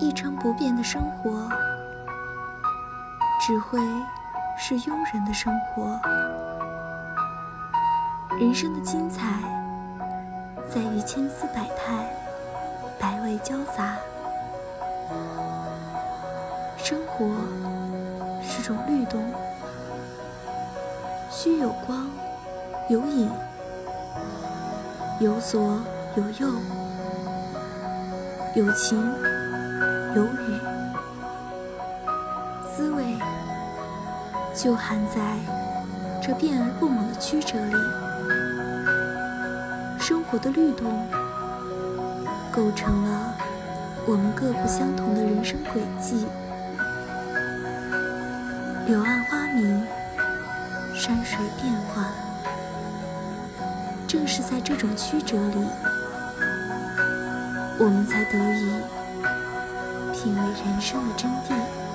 [0.00, 1.48] 一成不变的生活，
[3.40, 3.80] 只会
[4.56, 5.98] 是庸人的生活。
[8.38, 9.24] 人生的精彩，
[10.72, 12.08] 在于千姿百态，
[13.00, 13.96] 百味交杂。
[16.76, 17.26] 生活
[18.40, 19.20] 是种律动，
[21.28, 22.08] 需有光，
[22.88, 23.28] 有影，
[25.18, 25.60] 有左
[26.14, 26.48] 有右，
[28.54, 28.96] 有情
[30.14, 30.60] 有雨，
[32.64, 33.16] 滋味
[34.54, 35.20] 就含在
[36.22, 37.74] 这变而不猛的曲折里。
[40.00, 41.06] 生活的律动，
[42.50, 43.34] 构成了
[44.06, 46.26] 我们各不相同的人生轨迹。
[48.86, 49.86] 柳暗花明，
[50.94, 52.06] 山水变幻。
[54.06, 55.66] 正是在这种曲折里，
[57.78, 58.80] 我们才得以
[60.28, 61.87] 以为人生的真谛。